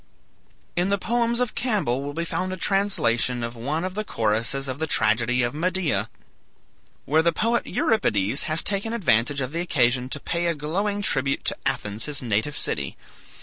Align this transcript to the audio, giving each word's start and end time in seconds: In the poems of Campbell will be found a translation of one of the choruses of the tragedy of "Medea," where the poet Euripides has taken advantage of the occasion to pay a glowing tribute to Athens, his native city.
In 0.75 0.89
the 0.89 0.97
poems 0.97 1.39
of 1.39 1.53
Campbell 1.53 2.01
will 2.01 2.15
be 2.15 2.25
found 2.25 2.51
a 2.51 2.57
translation 2.57 3.43
of 3.43 3.55
one 3.55 3.83
of 3.83 3.93
the 3.93 4.03
choruses 4.03 4.67
of 4.67 4.79
the 4.79 4.87
tragedy 4.87 5.43
of 5.43 5.53
"Medea," 5.53 6.09
where 7.05 7.21
the 7.21 7.31
poet 7.31 7.67
Euripides 7.67 8.45
has 8.49 8.63
taken 8.63 8.93
advantage 8.93 9.41
of 9.41 9.51
the 9.51 9.61
occasion 9.61 10.09
to 10.09 10.19
pay 10.19 10.47
a 10.47 10.55
glowing 10.55 11.03
tribute 11.03 11.45
to 11.45 11.57
Athens, 11.67 12.05
his 12.05 12.19
native 12.19 12.57
city. 12.57 12.97